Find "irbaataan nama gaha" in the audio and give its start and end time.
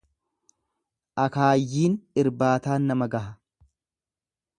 2.21-3.31